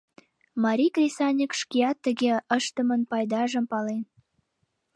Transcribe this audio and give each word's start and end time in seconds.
Марий 0.63 0.91
кресаньык 0.95 1.51
шкеат 1.59 1.97
тыге 2.05 2.33
ыштымын 2.57 3.01
пайдажым 3.09 3.65
пален. 3.71 4.03